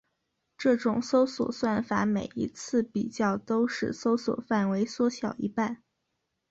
[0.57, 5.83] 这种搜索算法每一次比较都使搜索范围缩小一半。